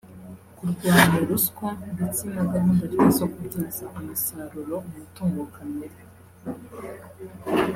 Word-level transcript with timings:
kurwanya 0.57 1.19
ruswa 1.29 1.67
ndetse 1.93 2.21
na 2.33 2.43
gahunda 2.51 2.81
afite 2.85 3.05
zo 3.17 3.25
kubyaza 3.33 3.83
umusaruro 3.97 4.75
umutungo 4.89 5.41
kamere 5.55 5.99